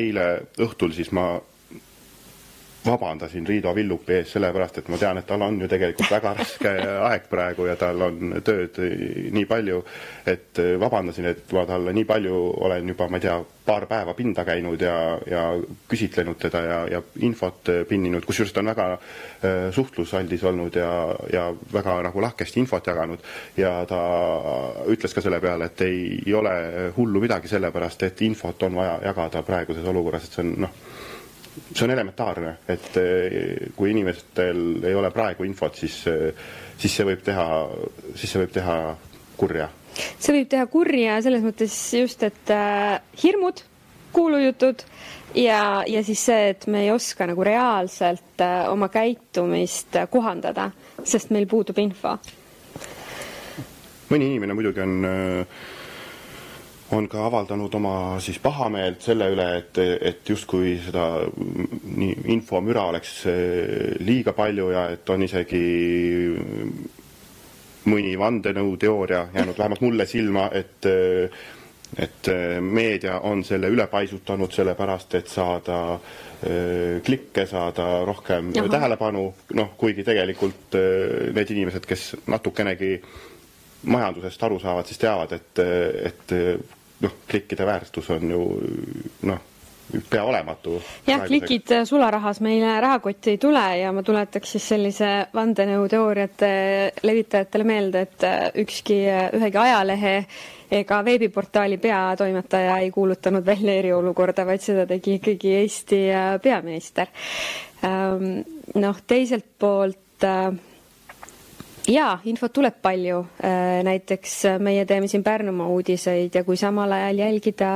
eile 0.00 0.26
õhtul 0.64 0.94
siis 0.96 1.12
ma 1.12 1.34
vabandasin 2.86 3.46
Riido 3.46 3.74
Villupi 3.74 4.14
ees, 4.14 4.32
sellepärast 4.32 4.80
et 4.80 4.88
ma 4.88 4.98
tean, 5.00 5.18
et 5.20 5.26
tal 5.28 5.42
on 5.44 5.58
ju 5.60 5.68
tegelikult 5.68 6.10
väga 6.10 6.34
raske 6.38 6.72
aeg 7.10 7.28
praegu 7.30 7.66
ja 7.68 7.76
tal 7.80 8.06
on 8.06 8.36
tööd 8.44 8.78
nii 9.36 9.46
palju, 9.48 9.82
et 10.30 10.60
vabandasin, 10.80 11.28
et 11.32 11.52
ma 11.56 11.66
talle 11.68 11.94
nii 11.96 12.08
palju 12.08 12.38
olen 12.68 12.92
juba, 12.94 13.08
ma 13.10 13.20
ei 13.20 13.26
tea, 13.26 13.36
paar 13.70 13.86
päeva 13.86 14.14
pinda 14.18 14.44
käinud 14.44 14.80
ja, 14.82 14.94
ja 15.30 15.42
küsitlenud 15.88 16.38
teda 16.40 16.62
ja, 16.64 16.78
ja 16.96 17.02
infot 17.26 17.68
pinninud, 17.88 18.24
kusjuures 18.26 18.54
ta 18.56 18.62
on 18.64 18.70
väga 18.72 18.86
äh, 18.94 19.68
suhtlusaldis 19.76 20.44
olnud 20.48 20.78
ja, 20.80 20.90
ja 21.32 21.44
väga 21.72 22.00
nagu 22.08 22.24
lahkesti 22.24 22.62
infot 22.64 22.86
jaganud. 22.86 23.22
Ja 23.60 23.76
ta 23.86 24.00
ütles 24.90 25.14
ka 25.14 25.22
selle 25.22 25.38
peale, 25.44 25.70
et 25.70 25.84
ei 25.86 26.34
ole 26.34 26.56
hullu 26.96 27.22
midagi, 27.22 27.52
sellepärast 27.52 28.08
et 28.08 28.24
infot 28.26 28.66
on 28.66 28.80
vaja 28.80 28.98
jagada 29.10 29.44
praeguses 29.46 29.86
olukorras, 29.92 30.26
et 30.26 30.38
see 30.38 30.46
on 30.46 30.56
noh 30.66 30.82
see 31.74 31.84
on 31.84 31.90
elementaarne, 31.90 32.56
et 32.70 32.96
eh, 33.00 33.70
kui 33.76 33.90
inimestel 33.90 34.84
ei 34.86 34.94
ole 34.94 35.10
praegu 35.14 35.46
infot, 35.46 35.76
siis, 35.76 36.00
eh, 36.10 36.30
siis 36.78 36.94
see 36.96 37.06
võib 37.08 37.22
teha, 37.26 37.46
siis 38.14 38.30
see 38.30 38.42
võib 38.42 38.52
teha 38.54 38.76
kurja. 39.40 39.68
see 40.18 40.34
võib 40.36 40.50
teha 40.50 40.66
kurja 40.70 41.18
selles 41.24 41.42
mõttes 41.44 41.76
just, 41.98 42.22
et 42.26 42.52
äh, 42.54 43.00
hirmud, 43.22 43.64
kuulujutud 44.14 44.84
ja, 45.38 45.82
ja 45.86 46.04
siis 46.06 46.22
see, 46.30 46.52
et 46.54 46.66
me 46.70 46.84
ei 46.86 46.92
oska 46.94 47.26
nagu 47.30 47.44
reaalselt 47.46 48.42
oma 48.70 48.90
käitumist 48.90 49.98
kohandada, 50.10 50.70
sest 51.04 51.34
meil 51.34 51.46
puudub 51.50 51.78
info. 51.82 52.16
mõni 54.10 54.32
inimene 54.32 54.54
muidugi 54.58 54.82
on 54.82 55.04
äh, 55.06 55.68
on 56.92 57.06
ka 57.08 57.24
avaldanud 57.26 57.74
oma 57.78 57.94
siis 58.22 58.38
pahameelt 58.42 59.02
selle 59.04 59.30
üle, 59.34 59.46
et, 59.60 59.78
et 60.10 60.28
justkui 60.28 60.74
seda 60.82 61.06
nii 61.84 62.16
infomüra 62.34 62.88
oleks 62.90 63.14
eh, 63.30 63.94
liiga 64.02 64.34
palju 64.36 64.70
ja 64.74 64.88
et 64.94 65.12
on 65.14 65.22
isegi 65.22 65.62
mõni 67.90 68.12
vandenõuteooria 68.18 69.28
jäänud 69.34 69.58
vähemalt 69.58 69.86
mulle 69.86 70.06
silma, 70.06 70.50
et 70.52 70.90
et 71.98 72.28
meedia 72.62 73.16
on 73.26 73.40
selle 73.42 73.66
üle 73.66 73.82
paisutanud 73.90 74.52
sellepärast, 74.54 75.14
et 75.18 75.30
saada 75.30 75.78
eh, 76.46 77.00
klikke, 77.02 77.46
saada 77.50 78.04
rohkem 78.06 78.52
Aha. 78.54 78.68
tähelepanu, 78.70 79.24
noh, 79.58 79.72
kuigi 79.78 80.04
tegelikult 80.06 80.78
eh, 80.78 81.32
need 81.34 81.50
inimesed, 81.50 81.88
kes 81.90 82.12
natukenegi 82.30 82.92
majandusest 83.90 84.42
aru 84.46 84.60
saavad, 84.62 84.86
siis 84.86 85.02
teavad, 85.02 85.32
et, 85.34 85.62
et 86.10 86.34
noh, 87.00 87.16
klikkide 87.30 87.66
väärtus 87.66 88.10
on 88.10 88.30
ju 88.30 88.42
noh, 89.28 89.40
pea 90.10 90.24
olematu. 90.24 90.78
jah, 91.06 91.24
klikid 91.26 91.72
sularahas 91.88 92.40
meile 92.44 92.76
rahakotti 92.80 93.34
ei 93.34 93.40
tule 93.42 93.64
ja 93.80 93.92
ma 93.92 94.02
tuletaks 94.06 94.56
siis 94.56 94.68
sellise 94.74 95.10
vandenõuteooriate 95.34 96.52
levitajatele 97.02 97.66
meelde, 97.66 98.06
et 98.06 98.26
ükski, 98.62 99.02
ühegi 99.38 99.60
ajalehe 99.64 100.14
ega 100.70 101.00
veebiportaali 101.04 101.80
peatoimetaja 101.82 102.78
ei 102.84 102.90
kuulutanud 102.94 103.46
välja 103.46 103.74
eriolukorda, 103.82 104.46
vaid 104.46 104.62
seda 104.62 104.86
tegi 104.86 105.18
ikkagi 105.18 105.54
Eesti 105.64 106.02
peaminister. 106.42 107.10
Ehm, 107.82 108.42
noh, 108.78 108.98
teiselt 109.08 109.48
poolt 109.58 110.26
äh, 110.28 110.52
jaa, 111.90 112.18
infot 112.30 112.52
tuleb 112.54 112.78
palju. 112.82 113.20
Äh, 113.44 113.80
näiteks 113.86 114.34
äh, 114.48 114.58
meie 114.62 114.84
teeme 114.88 115.08
siin 115.10 115.24
Pärnumaa 115.26 115.68
uudiseid 115.72 116.34
ja 116.34 116.42
kui 116.44 116.56
samal 116.56 116.92
ajal 116.92 117.22
jälgida 117.24 117.70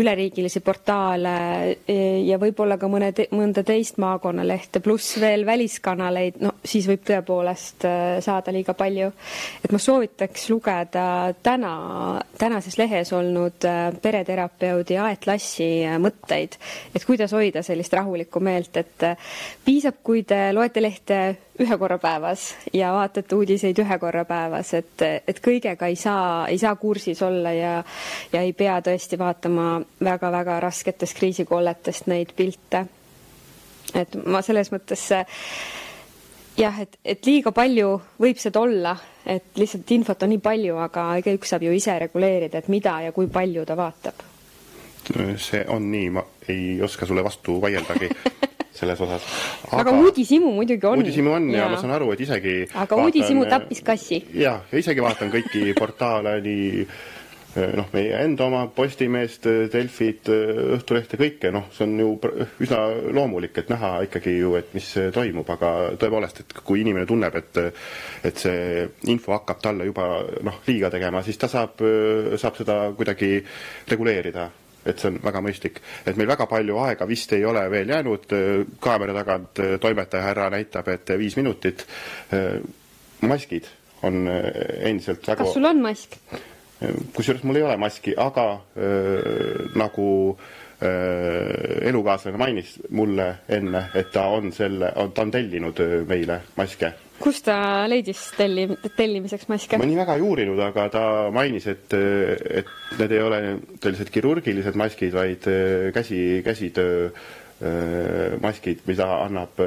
üleriigilisi 0.00 0.60
portaale 0.64 1.34
e, 1.88 1.96
ja 2.26 2.38
võib-olla 2.40 2.76
ka 2.80 2.88
mõne 2.90 3.10
te, 3.16 3.28
mõnda 3.34 3.64
teist 3.66 4.00
maakonnalehte, 4.02 4.82
pluss 4.84 5.16
veel 5.20 5.44
väliskanaleid, 5.48 6.40
no 6.44 6.54
siis 6.64 6.88
võib 6.90 7.04
tõepoolest 7.08 7.86
äh, 7.88 8.18
saada 8.24 8.54
liiga 8.54 8.74
palju. 8.78 9.10
et 9.64 9.72
ma 9.72 9.80
soovitaks 9.80 10.48
lugeda 10.52 11.06
täna, 11.42 11.74
tänases 12.38 12.78
lehes 12.78 13.12
olnud 13.16 13.66
pereterapeudi 14.02 14.98
Aet 15.00 15.26
Lassi 15.26 15.70
mõtteid, 16.00 16.56
et 16.94 17.04
kuidas 17.06 17.32
hoida 17.36 17.62
sellist 17.66 17.94
rahulikku 17.96 18.40
meelt, 18.40 18.76
et 18.76 19.06
piisab, 19.64 20.02
kui 20.04 20.24
te 20.28 20.50
loete 20.56 20.82
lehte 20.82 21.20
ühe 21.58 21.78
korra 21.78 21.98
päevas 21.98 22.54
ja 22.72 22.92
vaatate 22.94 23.34
uudiseid 23.34 23.78
ühe 23.82 23.98
korra 23.98 24.24
päevas, 24.24 24.72
et, 24.78 25.02
et 25.02 25.42
kõigega 25.44 25.90
ei 25.90 25.96
saa, 25.96 26.46
ei 26.48 26.58
saa 26.58 26.76
kursis 26.80 27.22
olla 27.22 27.52
ja, 27.52 27.74
ja 28.32 28.44
ei 28.46 28.52
pea 28.52 28.78
tõesti 28.84 29.18
vaatama 29.18 29.80
väga-väga 30.04 30.60
rasketest 30.60 31.18
kriisikolletest 31.18 32.08
neid 32.12 32.32
pilte. 32.36 32.86
et 33.94 34.16
ma 34.24 34.42
selles 34.42 34.70
mõttes 34.72 35.04
jah, 36.56 36.80
et, 36.80 36.98
et 37.04 37.26
liiga 37.26 37.52
palju 37.52 37.94
võib 38.20 38.40
seda 38.40 38.60
olla, 38.60 38.96
et 39.26 39.56
lihtsalt 39.58 39.90
infot 39.96 40.22
on 40.22 40.32
nii 40.34 40.42
palju, 40.44 40.76
aga 40.80 41.06
igaüks 41.20 41.54
saab 41.54 41.66
ju 41.66 41.74
ise 41.76 41.98
reguleerida, 41.98 42.62
et 42.62 42.68
mida 42.72 43.00
ja 43.06 43.12
kui 43.12 43.28
palju 43.28 43.66
ta 43.66 43.76
vaatab. 43.76 44.26
see 45.36 45.64
on 45.68 45.90
nii, 45.90 46.10
ma 46.10 46.24
ei 46.48 46.82
oska 46.82 47.06
sulle 47.06 47.24
vastu 47.24 47.60
vaieldagi 47.60 48.10
selles 48.80 49.00
osas. 49.06 49.28
aga 49.76 49.94
uudishimu 50.00 50.52
muidugi 50.56 50.86
on. 50.86 50.98
uudishimu 51.04 51.36
on 51.36 51.48
ja, 51.52 51.64
ja 51.64 51.70
ma 51.70 51.78
saan 51.80 51.94
aru, 51.98 52.12
et 52.16 52.26
isegi 52.26 52.58
aga 52.72 52.84
vaatan, 52.88 53.06
uudishimu 53.06 53.46
tappis 53.50 53.84
kassi. 53.86 54.24
jah, 54.34 54.62
ja 54.72 54.84
isegi 54.84 55.04
vaatan 55.04 55.32
kõiki 55.32 55.70
portaale, 55.80 56.36
nii 56.44 56.68
eh, 56.80 57.74
noh, 57.78 57.90
meie 57.92 58.22
enda 58.24 58.46
oma 58.46 58.62
Postimeest, 58.74 59.48
Delfit, 59.72 60.30
Õhtulehte, 60.76 61.18
kõike, 61.20 61.50
noh, 61.54 61.66
see 61.74 61.86
on 61.88 61.98
ju 62.00 62.14
üsna 62.62 62.80
loomulik, 63.16 63.58
et 63.60 63.72
näha 63.72 63.92
ikkagi 64.06 64.36
ju, 64.38 64.54
et 64.60 64.72
mis 64.76 64.88
toimub, 65.14 65.50
aga 65.56 65.74
tõepoolest, 66.00 66.44
et 66.44 66.56
kui 66.64 66.84
inimene 66.84 67.08
tunneb, 67.10 67.36
et 67.42 67.60
et 68.30 68.46
see 68.46 68.88
info 69.12 69.34
hakkab 69.36 69.60
talle 69.64 69.90
juba 69.90 70.08
noh, 70.46 70.62
liiga 70.68 70.92
tegema, 70.92 71.24
siis 71.26 71.40
ta 71.40 71.50
saab, 71.50 71.84
saab 72.40 72.58
seda 72.62 72.80
kuidagi 72.96 73.38
reguleerida 73.90 74.50
et 74.86 74.98
see 74.98 75.10
on 75.10 75.18
väga 75.22 75.42
mõistlik. 75.44 75.80
et 76.06 76.16
meil 76.16 76.28
väga 76.30 76.46
palju 76.50 76.78
aega 76.84 77.08
vist 77.08 77.32
ei 77.36 77.44
ole 77.44 77.66
veel 77.70 77.88
jäänud, 77.88 78.30
kaamera 78.80 79.14
tagant 79.14 79.60
toimetaja 79.80 80.22
härra 80.28 80.50
näitab, 80.50 80.88
et 80.88 81.12
viis 81.18 81.36
minutit. 81.36 81.86
maskid 83.20 83.68
on 84.02 84.24
endiselt 84.28 85.26
väga 85.28 85.44
kas 85.44 85.54
sul 85.54 85.68
on 85.68 85.82
mask? 85.82 86.16
kusjuures 87.14 87.44
mul 87.44 87.60
ei 87.60 87.62
ole 87.62 87.76
maski, 87.76 88.14
aga 88.16 88.46
äh, 88.56 89.76
nagu 89.76 90.08
äh, 90.32 90.44
elukaaslane 90.80 92.38
mainis 92.40 92.78
mulle 92.96 93.26
enne, 93.52 93.82
et 93.94 94.10
ta 94.14 94.26
on 94.32 94.48
selle, 94.52 94.92
ta 94.96 95.22
on 95.22 95.30
tellinud 95.30 95.82
meile 96.08 96.40
maske. 96.56 96.92
kust 97.20 97.44
ta 97.44 97.84
leidis 97.88 98.22
telli, 98.36 98.64
tellimiseks 98.96 99.48
maske? 99.52 99.76
ma 99.76 99.88
nii 99.88 99.98
väga 99.98 100.16
ei 100.16 100.24
uurinud, 100.24 100.62
aga 100.64 100.86
ta 100.92 101.02
mainis, 101.34 101.66
et, 101.68 101.92
et 102.62 102.70
need 102.98 103.12
ei 103.12 103.20
ole 103.26 103.42
sellised 103.82 104.08
kirurgilised 104.14 104.78
maskid, 104.80 105.12
vaid 105.12 105.50
käsi, 105.94 106.22
käsitöö 106.46 107.10
maskid, 108.40 108.80
mida 108.88 109.10
annab 109.26 109.60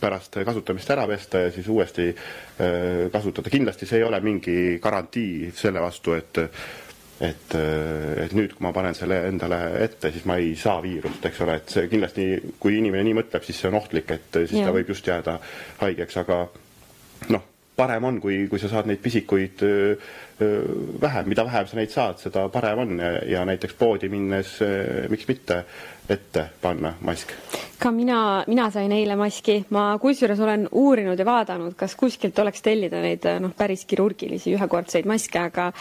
pärast 0.00 0.40
kasutamist 0.44 0.90
ära 0.90 1.06
pesta 1.08 1.44
ja 1.44 1.50
siis 1.52 1.68
uuesti 1.68 2.08
äh, 2.08 3.10
kasutada. 3.12 3.50
kindlasti 3.50 3.86
see 3.86 4.00
ei 4.00 4.06
ole 4.06 4.20
mingi 4.24 4.78
garantii 4.82 5.50
selle 5.56 5.82
vastu, 5.82 6.16
et 6.16 6.40
et, 7.20 7.54
äh, 7.54 8.24
et 8.24 8.32
nüüd, 8.36 8.54
kui 8.56 8.64
ma 8.64 8.72
panen 8.72 8.96
selle 8.96 9.20
endale 9.28 9.60
ette, 9.84 10.12
siis 10.14 10.24
ma 10.28 10.38
ei 10.40 10.54
saa 10.58 10.80
viirust, 10.84 11.24
eks 11.28 11.44
ole, 11.44 11.58
et 11.60 11.76
see 11.76 11.90
kindlasti, 11.92 12.26
kui 12.62 12.78
inimene 12.80 13.04
nii 13.06 13.20
mõtleb, 13.20 13.44
siis 13.44 13.60
see 13.60 13.68
on 13.68 13.76
ohtlik, 13.82 14.10
et 14.16 14.40
siis 14.46 14.62
ja. 14.62 14.66
ta 14.68 14.74
võib 14.76 14.94
just 14.94 15.06
jääda 15.06 15.36
haigeks, 15.82 16.16
aga 16.22 16.40
noh, 17.34 17.46
parem 17.76 18.08
on, 18.08 18.18
kui, 18.24 18.42
kui 18.48 18.60
sa 18.60 18.72
saad 18.72 18.88
neid 18.88 19.04
pisikuid 19.04 19.64
äh, 19.68 20.10
vähem, 21.04 21.28
mida 21.28 21.44
vähem 21.44 21.68
sa 21.68 21.76
neid 21.76 21.92
saad, 21.92 22.20
seda 22.24 22.48
parem 22.52 22.86
on 22.86 22.96
ja, 23.04 23.14
ja 23.36 23.46
näiteks 23.48 23.76
poodi 23.76 24.08
minnes, 24.08 24.56
miks 25.12 25.28
mitte 25.28 25.64
ette 26.10 26.46
panna 26.62 26.94
mask? 27.04 27.36
ka 27.80 27.92
mina, 27.92 28.44
mina 28.48 28.70
sain 28.72 28.92
eile 28.96 29.16
maski, 29.20 29.60
ma 29.76 29.90
kusjuures 30.00 30.40
olen 30.40 30.68
uurinud 30.72 31.20
ja 31.20 31.28
vaadanud, 31.28 31.76
kas 31.76 31.96
kuskilt 32.00 32.38
oleks 32.40 32.64
tellida 32.64 33.04
neid 33.04 33.28
noh, 33.44 33.52
päris 33.56 33.84
kirurgilisi 33.88 34.56
ühekordseid 34.56 35.08
maske, 35.08 35.48
aga 35.52 35.72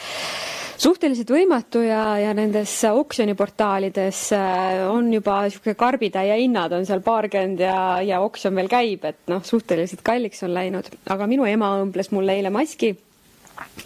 suhteliselt 0.79 1.31
võimatu 1.33 1.83
ja, 1.83 2.03
ja 2.21 2.33
nendes 2.37 2.71
oksjoniportaalides 2.87 4.21
äh, 4.37 4.79
on 4.89 5.11
juba 5.13 5.41
niisugune 5.45 5.75
karbitäie 5.79 6.39
hinnad 6.41 6.73
on 6.75 6.87
seal 6.87 7.03
paarkümmend 7.05 7.61
ja, 7.65 7.75
ja 8.05 8.21
oksjon 8.23 8.55
veel 8.59 8.71
käib, 8.71 9.05
et 9.09 9.21
noh, 9.31 9.43
suhteliselt 9.45 10.03
kalliks 10.05 10.43
on 10.47 10.55
läinud, 10.55 10.89
aga 11.11 11.29
minu 11.29 11.47
ema 11.49 11.75
õmbles 11.83 12.13
mulle 12.15 12.39
eile 12.39 12.53
maski 12.53 12.93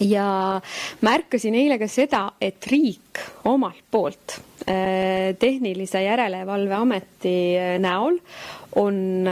ja 0.00 0.26
märkasin 1.02 1.56
eile 1.58 1.80
ka 1.82 1.90
seda, 1.90 2.28
et 2.42 2.66
riik 2.70 3.22
omalt 3.50 3.82
poolt 3.90 4.38
Äh, 4.64 5.34
tehnilise 5.36 6.00
järelevalve 6.06 6.72
ameti 6.72 7.32
äh, 7.58 7.74
näol 7.82 8.14
on 8.80 9.26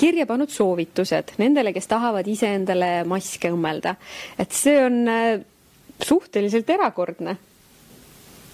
kirja 0.00 0.24
pannud 0.26 0.48
soovitused 0.48 1.34
nendele, 1.38 1.74
kes 1.76 1.90
tahavad 1.90 2.26
iseendale 2.26 3.02
maske 3.04 3.50
õmmelda. 3.52 3.92
et 4.40 4.56
see 4.56 4.78
on 4.80 4.96
suhteliselt 6.06 6.70
erakordne. 6.70 7.36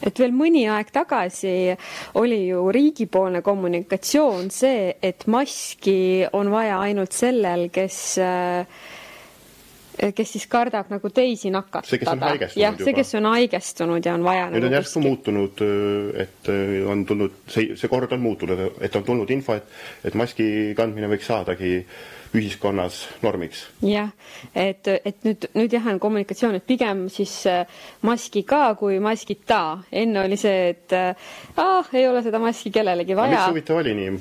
Et 0.04 0.18
veel 0.20 0.34
mõni 0.36 0.66
aeg 0.68 0.90
tagasi 0.92 1.72
oli 2.20 2.42
ju 2.50 2.66
riigipoolne 2.74 3.40
kommunikatsioon 3.42 4.50
see, 4.52 4.90
et 5.00 5.24
maski 5.32 6.26
on 6.36 6.52
vaja 6.52 6.82
ainult 6.84 7.16
sellel, 7.16 7.68
kes 7.72 8.00
äh, 8.20 8.84
kes 10.16 10.32
siis 10.36 10.46
kardab 10.50 10.90
nagu 10.92 11.10
teisi 11.14 11.50
nakatada. 11.50 11.88
see, 11.88 12.00
kes 12.02 12.12
on 12.12 12.24
haigestunud 12.26 12.62
jah, 12.62 12.76
see, 12.80 12.96
kes 12.96 13.14
on 13.18 13.30
haigestunud 13.30 14.08
ja 14.08 14.16
on 14.16 14.26
vaja 14.26 14.50
nüüd 14.50 14.60
nagu 14.60 14.70
on 14.70 14.76
järsku 14.78 14.98
kuskil... 14.98 15.06
muutunud, 15.08 15.62
eh, 15.66 16.26
et 16.26 16.50
eh, 16.52 16.90
on 16.90 17.06
tulnud, 17.08 17.38
see, 17.52 17.72
see 17.78 17.92
kord 17.92 18.12
on 18.12 18.22
muutunud, 18.24 18.66
et 18.80 18.98
on 18.98 19.06
tulnud 19.06 19.32
info, 19.34 19.56
et, 19.56 19.72
et 20.04 20.18
maski 20.18 20.48
kandmine 20.78 21.10
võiks 21.12 21.30
saadagi 21.30 21.72
ühiskonnas 22.36 23.00
normiks. 23.24 23.66
jah, 23.86 24.12
et, 24.52 24.88
et 24.96 25.26
nüüd, 25.26 25.48
nüüd 25.56 25.76
jah, 25.78 25.90
on 25.92 26.00
kommunikatsioon, 26.02 26.58
et 26.58 26.66
pigem 26.68 27.06
siis 27.12 27.38
maski 28.04 28.44
ka 28.48 28.74
kui 28.78 29.00
maskita. 29.02 29.82
enne 29.92 30.24
oli 30.26 30.40
see, 30.40 30.70
et 30.74 30.96
ah, 30.96 31.92
ei 31.94 32.08
ole 32.08 32.24
seda 32.26 32.42
maski 32.42 32.74
kellelegi 32.74 33.16
vaja. 33.16 33.38
miks 33.38 33.52
huvitav 33.54 33.84
oli 33.84 33.94
nii? 34.02 34.16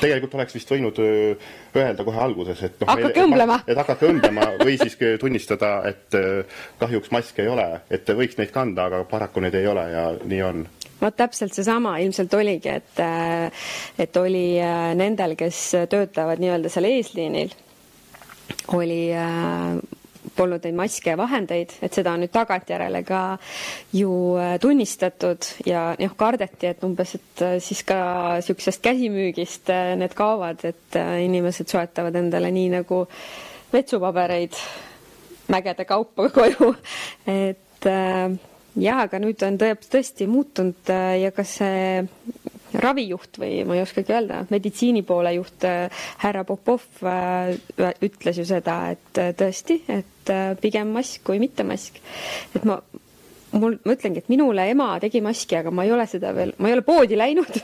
Tegelikult 0.00 0.34
oleks 0.38 0.56
vist 0.56 0.70
võinud 0.72 0.98
öelda 1.00 2.06
kohe 2.06 2.20
alguses, 2.24 2.62
et 2.66 2.80
noh, 2.80 2.90
hakake 2.90 3.24
õmblema. 3.24 3.60
et 3.66 3.78
hakake 3.78 4.10
õmblema 4.10 4.48
või 4.62 4.76
siis 4.80 4.98
tunnistada, 5.20 5.72
et 5.90 6.18
kahjuks 6.80 7.12
maske 7.14 7.44
ei 7.44 7.52
ole, 7.52 7.68
et 7.90 8.08
võiks 8.16 8.38
neid 8.40 8.52
kanda, 8.54 8.88
aga 8.90 9.04
paraku 9.10 9.44
neid 9.44 9.56
ei 9.58 9.66
ole 9.70 9.86
ja 9.92 10.04
nii 10.24 10.42
on 10.46 10.66
vot 11.00 11.16
täpselt 11.16 11.54
seesama 11.56 11.94
ilmselt 12.04 12.34
oligi, 12.36 12.74
et, 12.80 13.00
et 14.04 14.16
oli 14.20 14.60
nendel, 15.00 15.36
kes 15.38 15.62
töötavad 15.90 16.42
nii-öelda 16.42 16.72
seal 16.72 16.88
eesliinil, 16.90 17.54
oli 18.76 19.00
polnud 20.36 20.64
neid 20.66 20.76
maske 20.78 21.12
ja 21.12 21.16
vahendeid, 21.20 21.72
et 21.84 21.94
seda 21.96 22.12
on 22.16 22.22
nüüd 22.24 22.32
tagantjärele 22.34 23.02
ka 23.08 23.20
ju 23.96 24.10
äh, 24.40 24.54
tunnistatud 24.62 25.48
ja 25.68 25.90
noh, 26.00 26.14
kardeti, 26.18 26.70
et 26.70 26.84
umbes, 26.86 27.14
et 27.18 27.44
äh, 27.46 27.56
siis 27.64 27.82
ka 27.88 28.00
niisugusest 28.38 28.82
käsimüügist 28.84 29.72
äh, 29.74 29.94
need 30.00 30.14
kaovad, 30.18 30.64
et 30.68 30.98
inimesed 31.24 31.70
soetavad 31.70 32.16
endale 32.20 32.50
nii 32.54 32.70
nagu 32.78 33.04
vetsupabereid 33.72 34.56
mägede 35.50 35.84
kaupa 35.88 36.28
koju, 36.36 36.72
et 37.30 37.88
jah, 38.80 39.00
aga 39.06 39.18
nüüd 39.22 39.42
on 39.46 39.56
tõesti 39.60 40.26
muutunud 40.30 40.90
ja 41.20 41.30
ka 41.34 41.44
see 41.48 42.02
ravijuht 42.78 43.40
või 43.40 43.60
ma 43.66 43.76
ei 43.76 43.84
oskagi 43.84 44.14
öelda, 44.14 44.44
meditsiini 44.50 45.02
poole 45.06 45.34
juht 45.36 45.66
äh, 45.68 46.02
härra 46.22 46.44
Popov 46.48 46.86
äh, 47.02 47.54
ütles 48.04 48.40
ju 48.40 48.46
seda, 48.48 48.80
et 48.94 49.20
äh, 49.20 49.32
tõesti, 49.36 49.80
et 49.90 50.34
pigem 50.60 50.92
mask 50.94 51.24
kui 51.26 51.40
mitte 51.42 51.64
mask. 51.66 51.96
et 52.54 52.66
ma, 52.68 52.76
mul, 53.58 53.78
ma 53.84 53.96
ütlengi, 53.96 54.22
et 54.22 54.30
minule 54.30 54.68
ema 54.70 54.92
tegi 55.02 55.22
maski, 55.24 55.58
aga 55.58 55.72
ma 55.74 55.86
ei 55.86 55.94
ole 55.94 56.06
seda 56.10 56.34
veel, 56.36 56.54
ma 56.58 56.70
ei 56.70 56.76
ole 56.78 56.86
poodi 56.86 57.18
läinud 57.18 57.60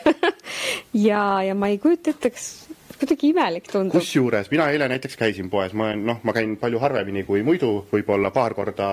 ja, 1.09 1.23
ja 1.47 1.55
ma 1.55 1.71
ei 1.71 1.79
kujuta 1.83 2.15
ette, 2.15 2.33
kas 2.35 2.49
kuidagi 2.97 3.31
imelik 3.31 3.69
tundub. 3.71 3.99
kusjuures 4.01 4.51
mina 4.51 4.71
eile 4.73 4.89
näiteks 4.89 5.19
käisin 5.21 5.51
poes, 5.53 5.75
ma 5.77 5.91
olen, 5.91 6.07
noh, 6.09 6.23
ma 6.25 6.35
käin 6.37 6.57
palju 6.61 6.81
harvemini 6.83 7.27
kui 7.29 7.45
muidu, 7.47 7.79
võib-olla 7.93 8.33
paar 8.35 8.57
korda 8.57 8.89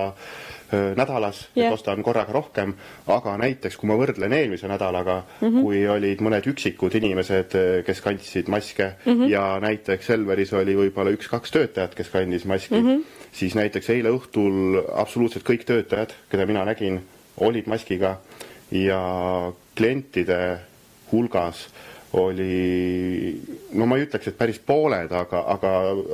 nädalas 0.96 1.44
yeah., 1.56 1.68
et 1.68 1.74
ostan 1.74 2.02
korraga 2.02 2.32
rohkem, 2.32 2.74
aga 3.06 3.36
näiteks 3.40 3.76
kui 3.80 3.90
ma 3.90 3.96
võrdlen 4.00 4.32
eelmise 4.32 4.68
nädalaga 4.70 5.22
mm, 5.22 5.48
-hmm. 5.48 5.62
kui 5.62 5.82
olid 5.88 6.22
mõned 6.24 6.48
üksikud 6.52 6.94
inimesed, 7.00 7.56
kes 7.86 8.00
kandsid 8.00 8.48
maske 8.48 8.92
mm 9.04 9.12
-hmm. 9.12 9.30
ja 9.30 9.58
näiteks 9.60 10.06
Selveris 10.06 10.52
oli 10.52 10.76
võib-olla 10.76 11.14
üks-kaks 11.16 11.52
töötajat, 11.52 11.94
kes 11.94 12.08
kandis 12.08 12.44
maski 12.44 12.74
mm, 12.74 12.88
-hmm. 12.88 13.02
siis 13.32 13.54
näiteks 13.54 13.90
eile 13.90 14.10
õhtul 14.10 14.82
absoluutselt 14.94 15.44
kõik 15.44 15.64
töötajad, 15.64 16.14
keda 16.30 16.46
mina 16.46 16.64
nägin, 16.64 17.00
olid 17.36 17.66
maskiga 17.66 18.16
ja 18.70 19.00
klientide 19.76 20.58
hulgas 21.12 21.68
oli, 22.14 23.40
no 23.74 23.86
ma 23.90 23.98
ei 23.98 24.04
ütleks, 24.06 24.28
et 24.30 24.36
päris 24.38 24.58
pooled, 24.62 25.10
aga, 25.18 25.40
aga, 25.54 25.70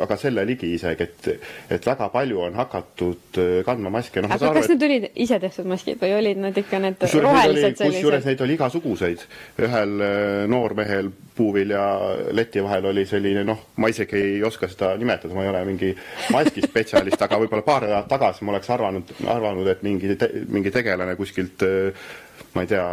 aga 0.07 0.17
selle 0.21 0.45
ligi 0.49 0.71
isegi, 0.77 1.07
et, 1.07 1.49
et 1.77 1.89
väga 1.89 2.09
palju 2.13 2.41
on 2.47 2.57
hakatud 2.57 3.41
äh, 3.41 3.51
kandma 3.67 3.93
maske 3.93 4.23
no,. 4.23 4.31
aga 4.31 4.53
kas 4.55 4.69
aru, 4.69 4.75
need 4.75 4.87
olid 4.89 5.09
ise 5.27 5.41
tehtud 5.43 5.69
maskid 5.71 6.01
või 6.01 6.15
olid 6.17 6.41
need 6.45 6.61
ikka 6.63 6.81
need 6.83 7.05
rohelised 7.05 7.77
sellised? 7.83 7.83
kusjuures 7.85 8.31
neid 8.31 8.45
oli 8.47 8.57
igasuguseid. 8.57 9.27
ühel 9.67 10.07
äh, 10.07 10.47
noormehel 10.51 11.13
puuvilja 11.37 11.85
leti 12.37 12.65
vahel 12.65 12.91
oli 12.91 13.07
selline, 13.09 13.45
noh, 13.49 13.67
ma 13.81 13.93
isegi 13.93 14.19
ei 14.19 14.41
oska 14.45 14.69
seda 14.69 14.95
nimetada, 15.01 15.35
ma 15.37 15.45
ei 15.47 15.53
ole 15.53 15.63
mingi 15.69 15.93
maskispetsialist, 16.33 17.21
aga 17.29 17.39
võib-olla 17.41 17.65
paar 17.67 17.87
nädalat 17.87 18.11
tagasi 18.11 18.45
ma 18.45 18.57
oleks 18.57 18.73
arvanud, 18.73 19.15
arvanud, 19.37 19.69
et 19.73 19.87
mingi 19.87 20.17
te,, 20.21 20.33
mingi 20.49 20.73
tegelane 20.75 21.17
kuskilt 21.21 21.65
äh, 21.67 22.11
ma 22.55 22.65
ei 22.65 22.71
tea, 22.71 22.85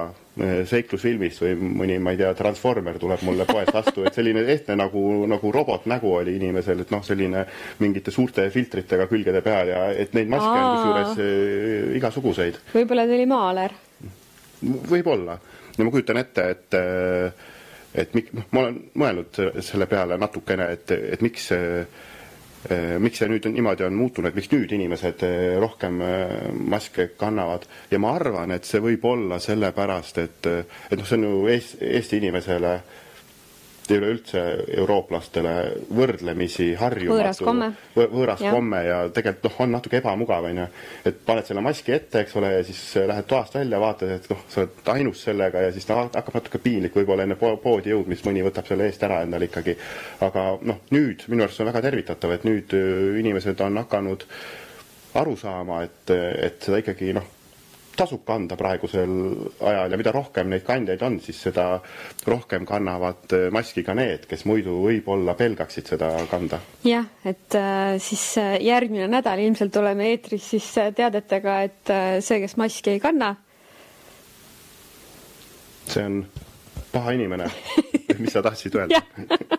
seiklusfilmist 0.70 1.42
või 1.42 1.56
mõni, 1.82 1.98
ma 2.04 2.14
ei 2.14 2.20
tea, 2.20 2.32
transformer 2.38 3.00
tuleb 3.02 3.24
mulle 3.28 3.48
poest 3.50 3.74
vastu, 3.74 4.06
et 4.08 4.18
selline 4.18 4.44
ehtne 4.54 4.78
nagu, 4.80 5.02
nagu 5.30 5.52
robotnägu 5.54 6.14
oli 6.20 6.38
inimesel, 6.38 6.84
et 6.84 6.94
noh, 6.94 7.04
selline 7.06 7.44
mingite 7.82 8.14
suurte 8.14 8.48
filtritega 8.54 9.08
külgede 9.12 9.42
peal 9.46 9.74
ja 9.74 9.84
et 9.94 10.16
neid 10.18 10.32
maske 10.32 10.54
on 10.54 10.72
kusjuures 10.76 11.22
äh, 11.24 11.96
igasuguseid. 12.00 12.62
võib-olla 12.74 13.08
ta 13.08 13.18
oli 13.18 13.30
maaler? 13.30 13.78
võib-olla. 14.90 15.38
ja 15.78 15.86
ma 15.86 15.94
kujutan 15.94 16.22
ette, 16.22 16.50
et 16.56 16.78
äh, 16.80 17.48
et 17.98 18.14
mik-, 18.18 18.34
noh, 18.36 18.46
ma 18.52 18.66
olen 18.66 18.78
mõelnud 18.98 19.42
selle 19.66 19.88
peale 19.90 20.20
natukene, 20.22 20.70
et, 20.78 20.94
et 21.18 21.24
miks 21.26 21.50
see 21.52 21.82
miks 23.00 23.22
see 23.22 23.30
nüüd 23.32 23.46
on, 23.48 23.56
niimoodi 23.56 23.86
on 23.88 23.98
muutunud, 23.98 24.36
miks 24.36 24.52
nüüd 24.52 24.72
inimesed 24.76 25.24
äh, 25.26 25.56
rohkem 25.62 26.02
äh, 26.04 26.36
maske 26.52 27.10
kannavad? 27.20 27.68
Ja 27.92 28.00
ma 28.04 28.14
arvan, 28.18 28.54
et 28.56 28.68
see 28.68 28.82
võib 28.84 29.06
olla 29.08 29.40
sellepärast, 29.44 30.22
et, 30.24 30.50
et 30.50 30.98
noh, 30.98 31.08
see 31.08 31.20
on 31.20 31.28
ju 31.28 31.44
Eesti, 31.54 31.82
Eesti 31.98 32.22
inimesele 32.22 32.74
ja 33.90 33.98
üleüldse 34.02 34.42
eurooplastele 34.78 35.54
võrdlemisi 35.96 36.74
harjumatu 36.80 37.18
Võõras 37.22 37.40
komme. 37.44 37.70
võ- 37.96 38.10
võõras 38.12 38.42
Jah. 38.44 38.54
komme 38.56 38.82
ja 38.86 38.98
tegelikult 39.14 39.48
noh, 39.48 39.62
on 39.66 39.72
natuke 39.78 39.98
ebamugav, 40.02 40.44
onju. 40.50 40.68
et 41.06 41.22
paned 41.26 41.46
selle 41.48 41.62
maski 41.62 41.94
ette, 41.96 42.20
eks 42.26 42.36
ole, 42.36 42.52
ja 42.58 42.64
siis 42.68 42.82
lähed 43.08 43.28
toast 43.28 43.56
välja, 43.56 43.80
vaatad, 43.80 44.12
et 44.18 44.30
noh, 44.30 44.44
sa 44.50 44.62
oled 44.66 44.92
ainus 44.96 45.24
sellega 45.24 45.62
ja 45.68 45.72
siis 45.72 45.86
ta 45.86 46.02
hakkab 46.04 46.34
natuke 46.40 46.58
piinlik 46.64 46.96
võib-olla 46.96 47.24
enne 47.24 47.36
po- 47.40 47.56
poodi 47.64 47.94
jõudmist, 47.94 48.26
mõni 48.28 48.44
võtab 48.46 48.68
selle 48.68 48.90
eest 48.90 49.04
ära 49.04 49.22
endale 49.24 49.46
ikkagi. 49.50 49.78
aga 50.22 50.58
noh, 50.62 50.80
nüüd 50.92 51.24
minu 51.28 51.44
arust 51.44 51.58
see 51.58 51.66
on 51.66 51.72
väga 51.72 51.82
tervitatav, 51.90 52.32
et 52.32 52.44
nüüd 52.48 52.74
öö, 52.74 53.18
inimesed 53.20 53.62
on 53.62 53.78
hakanud 53.84 54.26
aru 55.18 55.36
saama, 55.40 55.82
et, 55.88 56.12
et 56.44 56.62
seda 56.62 56.78
ikkagi 56.84 57.14
noh, 57.18 57.24
tasub 57.98 58.24
kanda 58.28 58.58
praegusel 58.60 59.14
ajal 59.66 59.94
ja 59.94 60.00
mida 60.00 60.14
rohkem 60.16 60.52
neid 60.52 60.66
kandjaid 60.68 61.04
on, 61.06 61.20
siis 61.24 61.40
seda 61.48 61.68
rohkem 62.28 62.66
kannavad 62.68 63.34
öö, 63.34 63.50
maski 63.54 63.84
ka 63.88 63.96
need, 63.98 64.28
kes 64.30 64.46
muidu 64.50 64.78
võib-olla 64.84 65.36
pelgaksid 65.38 65.94
seda 65.94 66.12
kanda. 66.32 66.62
jah, 66.88 67.08
et 67.26 67.58
äh, 67.58 67.98
siis 68.04 68.26
äh, 68.42 68.56
järgmine 68.64 69.10
nädal 69.12 69.42
ilmselt 69.44 69.76
oleme 69.82 70.12
eetris 70.14 70.50
siis 70.56 70.70
äh, 70.82 70.92
teadetega, 70.96 71.60
et 71.68 71.94
see, 72.24 72.42
kes 72.44 72.58
maski 72.62 72.96
ei 72.96 73.04
kanna, 73.04 73.34
see 75.88 76.04
on 76.06 76.22
paha 76.92 77.16
inimene, 77.18 77.50
mis 78.22 78.34
sa 78.36 78.46
tahtsid 78.46 78.78
öelda 78.78 79.02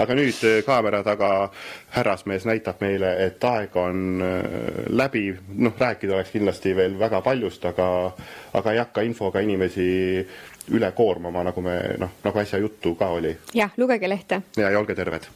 aga 0.00 0.16
nüüd 0.16 0.44
äh, 0.48 0.60
kaamera 0.66 1.02
taga 1.06 1.30
härrasmees 1.94 2.46
näitab 2.48 2.80
meile, 2.84 3.12
et 3.26 3.44
aeg 3.44 3.76
on 3.80 4.22
äh, 4.24 4.86
läbi, 4.88 5.26
noh, 5.56 5.76
rääkida 5.78 6.16
oleks 6.16 6.32
kindlasti 6.34 6.74
veel 6.76 6.98
väga 7.00 7.22
paljust, 7.26 7.64
aga, 7.70 7.90
aga 8.56 8.72
ei 8.72 8.80
hakka 8.82 9.04
infoga 9.06 9.44
inimesi 9.44 9.90
üle 10.70 10.92
koormama, 10.96 11.44
nagu 11.50 11.64
me 11.64 11.76
noh, 12.00 12.16
nagu 12.24 12.42
äsja 12.42 12.60
juttu 12.62 12.94
ka 12.98 13.12
oli. 13.18 13.34
Jah, 13.54 13.74
lugege 13.76 14.08
lehte. 14.08 14.42
Ja, 14.56 14.70
ja 14.70 14.78
olge 14.78 14.94
terved 14.98 15.28